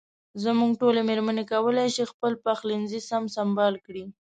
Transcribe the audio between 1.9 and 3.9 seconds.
شي خپل پخلنځي سم سنبال